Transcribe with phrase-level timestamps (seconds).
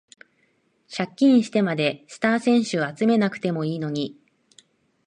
[0.91, 4.17] 借金してまでスター選手集めなくてもいいのに